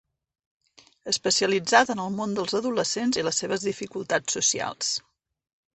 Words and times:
Especialitzat 1.11 1.91
en 1.95 2.01
el 2.05 2.09
món 2.17 2.33
dels 2.39 2.57
adolescents 2.61 3.21
i 3.23 3.27
les 3.29 3.45
seves 3.45 3.69
dificultats 3.71 4.39
socials. 4.41 4.93